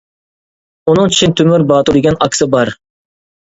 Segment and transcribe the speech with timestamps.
[0.93, 2.77] ئۇنىڭ چىن تۆمۈر باتۇر دېگەن ئاكىسى بار.